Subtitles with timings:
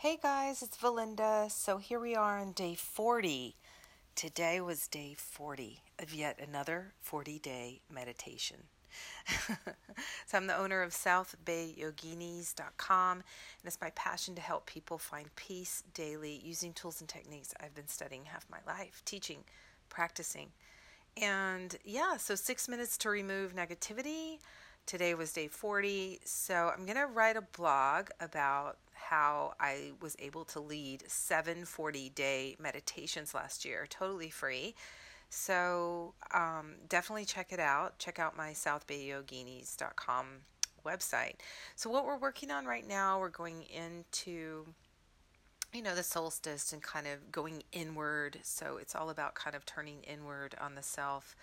[0.00, 1.50] Hey guys, it's Valinda.
[1.50, 3.56] So here we are on day 40.
[4.14, 8.58] Today was day 40 of yet another 40 day meditation.
[9.48, 9.56] so
[10.34, 13.24] I'm the owner of SouthBayYoginis.com, and
[13.64, 17.88] it's my passion to help people find peace daily using tools and techniques I've been
[17.88, 19.38] studying half my life, teaching,
[19.88, 20.52] practicing.
[21.20, 24.38] And yeah, so six minutes to remove negativity.
[24.86, 26.20] Today was day 40.
[26.22, 31.64] So I'm going to write a blog about how I was able to lead seven
[31.64, 34.74] 40 day meditations last year, totally free.
[35.30, 37.98] So um, definitely check it out.
[37.98, 40.26] Check out my southbayyoginis.com
[40.84, 41.34] website.
[41.76, 44.66] So, what we're working on right now, we're going into
[45.74, 49.66] you know the solstice and kind of going inward so it's all about kind of
[49.66, 51.36] turning inward on the self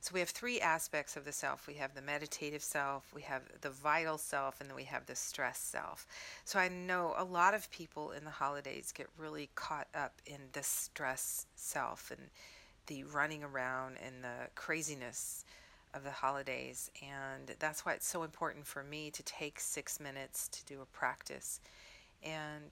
[0.00, 1.66] so we have three aspects of the self.
[1.66, 5.16] We have the meditative self, we have the vital self, and then we have the
[5.16, 6.06] stress self.
[6.44, 10.40] So I know a lot of people in the holidays get really caught up in
[10.52, 12.30] the stress self and
[12.86, 15.44] the running around and the craziness
[15.92, 16.90] of the holidays.
[17.02, 20.86] And that's why it's so important for me to take six minutes to do a
[20.86, 21.60] practice.
[22.22, 22.70] And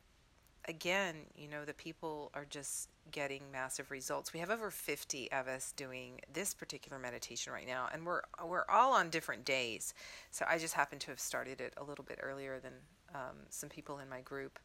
[0.67, 4.33] again, you know, the people are just getting massive results.
[4.33, 8.65] We have over 50 of us doing this particular meditation right now, and we're we're
[8.69, 9.95] all on different days.
[10.31, 12.73] So I just happen to have started it a little bit earlier than
[13.15, 14.59] um, some people in my group.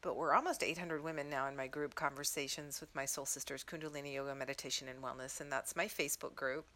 [0.00, 4.14] But we're almost 800 women now in my group conversations with my soul sisters, Kundalini
[4.14, 6.66] Yoga, Meditation, and Wellness, and that's my Facebook group.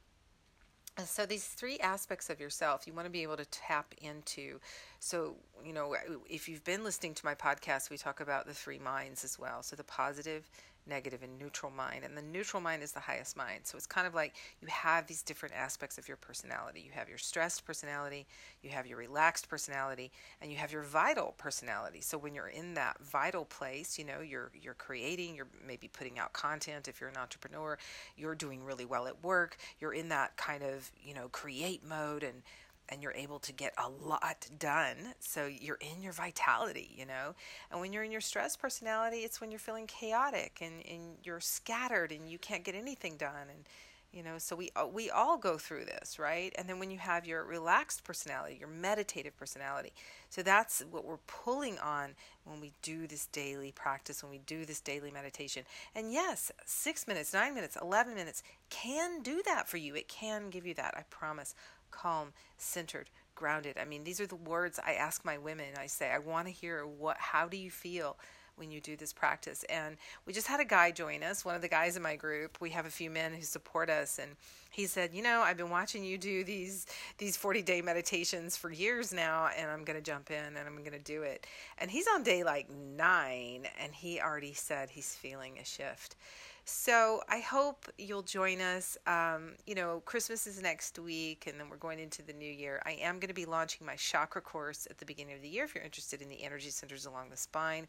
[1.04, 4.60] So these three aspects of yourself you want to be able to tap into.
[5.00, 5.96] So you know
[6.28, 9.62] if you've been listening to my podcast we talk about the three minds as well.
[9.62, 10.48] So the positive
[10.86, 12.04] negative and neutral mind.
[12.04, 13.60] And the neutral mind is the highest mind.
[13.64, 16.82] So it's kind of like you have these different aspects of your personality.
[16.84, 18.26] You have your stressed personality,
[18.62, 20.10] you have your relaxed personality,
[20.40, 22.00] and you have your vital personality.
[22.00, 26.18] So when you're in that vital place, you know, you're you're creating, you're maybe putting
[26.18, 27.78] out content if you're an entrepreneur,
[28.16, 32.22] you're doing really well at work, you're in that kind of, you know, create mode
[32.22, 32.42] and
[32.88, 35.14] and you're able to get a lot done.
[35.20, 37.34] So you're in your vitality, you know.
[37.70, 41.40] And when you're in your stress personality, it's when you're feeling chaotic and, and you're
[41.40, 43.48] scattered and you can't get anything done.
[43.48, 43.64] And,
[44.12, 46.52] you know, so we, uh, we all go through this, right?
[46.58, 49.92] And then when you have your relaxed personality, your meditative personality,
[50.28, 52.10] so that's what we're pulling on
[52.44, 55.64] when we do this daily practice, when we do this daily meditation.
[55.94, 59.94] And yes, six minutes, nine minutes, 11 minutes can do that for you.
[59.94, 61.54] It can give you that, I promise
[61.92, 63.76] calm, centered, grounded.
[63.78, 65.66] I mean, these are the words I ask my women.
[65.78, 68.18] I say, I want to hear what how do you feel
[68.56, 69.64] when you do this practice?
[69.70, 72.58] And we just had a guy join us, one of the guys in my group.
[72.60, 74.32] We have a few men who support us and
[74.70, 76.86] he said, "You know, I've been watching you do these
[77.18, 80.92] these 40-day meditations for years now and I'm going to jump in and I'm going
[80.92, 81.46] to do it."
[81.78, 86.16] And he's on day like 9 and he already said he's feeling a shift.
[86.64, 88.96] So I hope you'll join us.
[89.06, 92.80] Um, you know, Christmas is next week, and then we're going into the new year.
[92.86, 95.64] I am going to be launching my chakra course at the beginning of the year
[95.64, 97.88] if you're interested in the energy centers along the spine.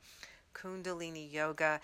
[0.56, 1.80] Kundalini Yoga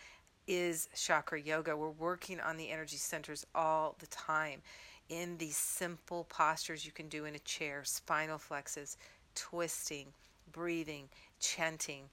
[0.47, 1.77] is chakra yoga.
[1.77, 4.61] We're working on the energy centers all the time
[5.09, 8.97] in these simple postures you can do in a chair spinal flexes,
[9.35, 10.07] twisting,
[10.51, 11.07] breathing,
[11.39, 12.05] chanting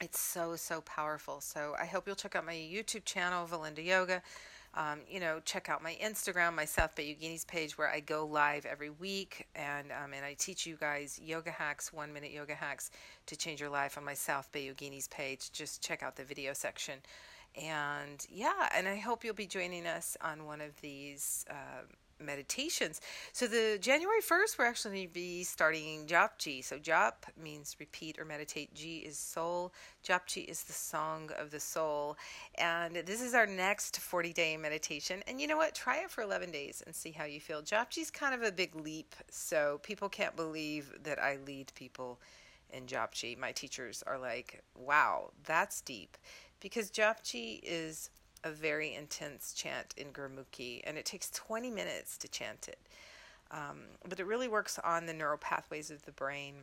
[0.00, 1.40] it's so, so powerful.
[1.40, 4.22] So I hope you'll check out my YouTube channel, Valinda Yoga.
[4.74, 8.24] Um, you know, check out my Instagram, my South Bay Yoginis page, where I go
[8.26, 12.54] live every week, and um, and I teach you guys yoga hacks, one minute yoga
[12.54, 12.90] hacks
[13.26, 15.50] to change your life on my South Bay Yoginis page.
[15.52, 17.00] Just check out the video section,
[17.60, 21.44] and yeah, and I hope you'll be joining us on one of these.
[21.50, 21.82] Uh,
[22.20, 23.00] meditations.
[23.32, 26.64] So the January 1st, we're actually going to be starting Japji.
[26.64, 28.74] So Jap means repeat or meditate.
[28.74, 29.72] Ji is soul.
[30.06, 32.16] Japji is the song of the soul.
[32.56, 35.22] And this is our next 40 day meditation.
[35.26, 35.74] And you know what?
[35.74, 37.62] Try it for 11 days and see how you feel.
[37.62, 39.14] Japji is kind of a big leap.
[39.30, 42.20] So people can't believe that I lead people
[42.70, 43.38] in Japji.
[43.38, 46.16] My teachers are like, wow, that's deep.
[46.60, 48.10] Because Japji is
[48.44, 52.78] a very intense chant in Gurmukhi, and it takes 20 minutes to chant it.
[53.50, 56.54] Um, but it really works on the neural pathways of the brain.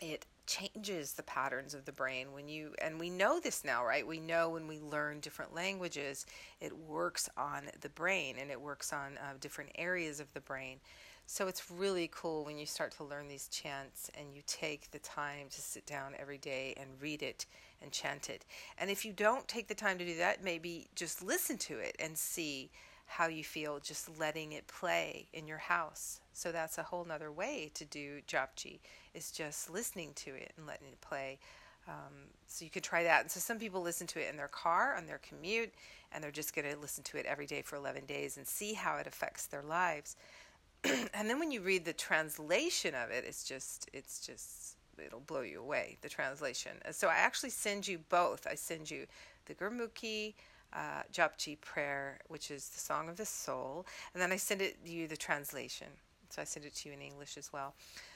[0.00, 4.06] It changes the patterns of the brain when you and we know this now right
[4.06, 6.26] we know when we learn different languages
[6.60, 10.78] it works on the brain and it works on uh, different areas of the brain
[11.26, 14.98] so it's really cool when you start to learn these chants and you take the
[14.98, 17.46] time to sit down every day and read it
[17.84, 18.44] and chant it.
[18.78, 21.94] And if you don't take the time to do that, maybe just listen to it
[22.00, 22.70] and see
[23.06, 26.20] how you feel just letting it play in your house.
[26.32, 28.80] So that's a whole nother way to do Japji
[29.14, 31.38] is just listening to it and letting it play.
[31.86, 33.20] Um, so you could try that.
[33.20, 35.72] And so some people listen to it in their car on their commute,
[36.12, 38.72] and they're just going to listen to it every day for 11 days and see
[38.72, 40.16] how it affects their lives.
[40.84, 45.42] and then when you read the translation of it, it's just it's just it'll blow
[45.42, 45.96] you away.
[46.02, 46.72] The translation.
[46.90, 48.46] So I actually send you both.
[48.46, 49.06] I send you
[49.46, 50.34] the Gurmukhi
[50.72, 54.76] uh, Japji prayer, which is the Song of the Soul, and then I send it
[54.84, 55.86] you the translation.
[56.30, 57.74] So I send it to you in English as well.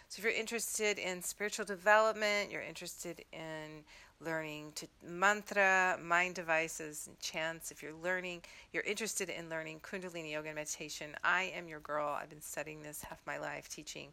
[0.08, 3.84] So if you're interested in spiritual development, you're interested in
[4.20, 8.42] learning to mantra, mind devices, and chants, if you're learning,
[8.72, 12.18] you're interested in learning Kundalini yoga and meditation, I am your girl.
[12.20, 14.08] I've been studying this half my life, teaching.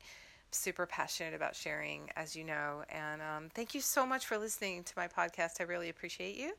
[0.55, 2.83] Super passionate about sharing, as you know.
[2.89, 5.59] And um, thank you so much for listening to my podcast.
[5.59, 6.53] I really appreciate you.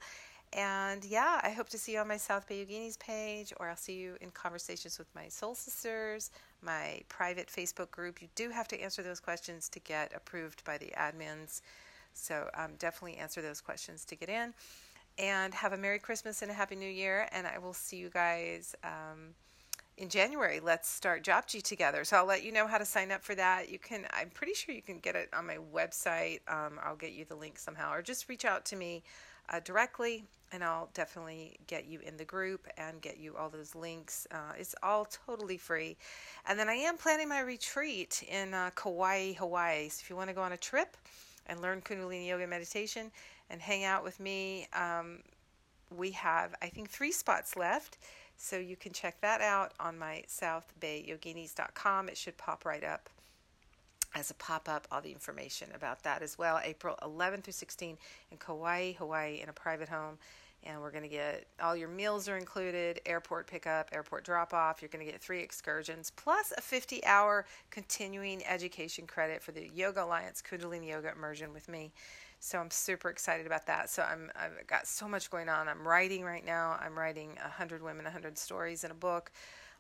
[0.53, 3.77] And yeah, I hope to see you on my South Bay Yoginis page, or I'll
[3.77, 6.31] see you in conversations with my soul sisters,
[6.63, 8.23] my private Facebook group.
[8.23, 11.63] You do have to answer those questions to get approved by the admins.
[12.13, 14.55] So um, definitely answer those questions to get in.
[15.19, 17.29] And have a Merry Christmas and a Happy New Year.
[17.33, 19.35] And I will see you guys um,
[19.99, 20.61] in January.
[20.61, 22.05] Let's start Japji together.
[22.05, 23.71] So I'll let you know how to sign up for that.
[23.71, 26.41] You can, I'm pretty sure you can get it on my website.
[26.49, 29.03] Um, I'll get you the link somehow, or just reach out to me
[29.49, 33.75] uh, directly, and I'll definitely get you in the group and get you all those
[33.75, 34.27] links.
[34.31, 35.97] Uh, it's all totally free.
[36.47, 39.89] And then I am planning my retreat in uh, Kauai, Hawaii.
[39.89, 40.97] So if you want to go on a trip
[41.47, 43.11] and learn Kundalini Yoga meditation
[43.49, 45.21] and hang out with me, um,
[45.97, 47.99] we have, I think, three spots left.
[48.37, 52.09] So you can check that out on my southbayyoginis.com.
[52.09, 53.09] It should pop right up
[54.15, 56.61] as a pop up all the information about that as well.
[56.63, 57.99] April 11 through 16
[58.31, 60.19] in Kauai, Hawaii, in a private home.
[60.67, 64.83] And we're going to get all your meals are included, airport pickup, airport drop off.
[64.83, 69.71] You're going to get three excursions plus a 50 hour continuing education credit for the
[69.75, 71.93] Yoga Alliance Kundalini Yoga immersion with me.
[72.41, 73.91] So I'm super excited about that.
[73.91, 75.69] So I'm I've got so much going on.
[75.69, 76.79] I'm writing right now.
[76.81, 79.31] I'm writing 100 women, 100 stories in a book.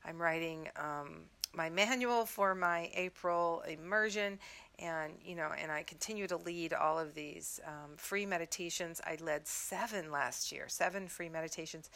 [0.04, 1.22] I'm writing um,
[1.56, 4.38] my manual for my April immersion,
[4.78, 9.00] and you know, and I continue to lead all of these um, free meditations.
[9.04, 11.90] I led seven last year, seven free meditations.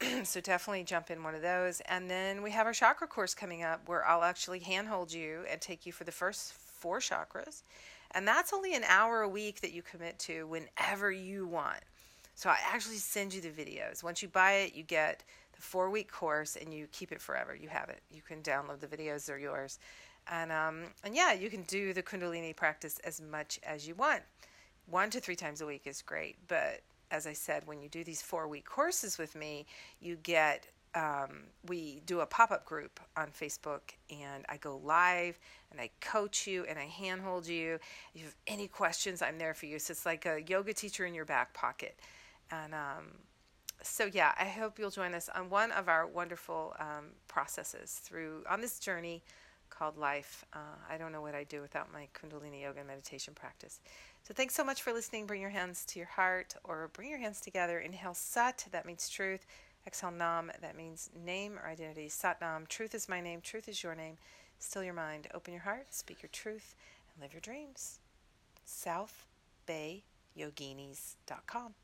[0.22, 1.80] so definitely jump in one of those.
[1.86, 5.60] And then we have our chakra course coming up, where I'll actually handhold you and
[5.60, 7.62] take you for the first four chakras,
[8.12, 11.80] and that's only an hour a week that you commit to whenever you want.
[12.34, 14.04] So I actually send you the videos.
[14.04, 15.24] Once you buy it, you get
[15.58, 17.54] four week course and you keep it forever.
[17.54, 18.00] You have it.
[18.10, 19.78] You can download the videos, they're yours.
[20.30, 24.22] And, um, and yeah, you can do the Kundalini practice as much as you want.
[24.86, 26.36] One to three times a week is great.
[26.48, 29.66] But as I said, when you do these four week courses with me,
[30.00, 33.80] you get um, we do a pop up group on Facebook,
[34.10, 35.38] and I go live
[35.70, 37.74] and I coach you and I handhold you.
[38.14, 39.78] If you have any questions, I'm there for you.
[39.78, 41.98] So it's like a yoga teacher in your back pocket.
[42.50, 43.12] And um,
[43.82, 48.44] so yeah, I hope you'll join us on one of our wonderful um, processes through
[48.48, 49.22] on this journey
[49.70, 50.44] called life.
[50.52, 53.80] Uh, I don't know what I'd do without my Kundalini yoga and meditation practice.
[54.22, 55.26] So thanks so much for listening.
[55.26, 57.78] Bring your hands to your heart or bring your hands together.
[57.78, 59.46] Inhale Sat, that means truth.
[59.86, 62.08] Exhale Nam, that means name or identity.
[62.08, 64.18] Sat Nam, truth is my name, truth is your name.
[64.58, 66.74] Still your mind, open your heart, speak your truth,
[67.12, 68.00] and live your dreams.
[68.64, 69.26] South
[69.66, 70.02] Bay
[70.36, 71.74] Yoginis.com.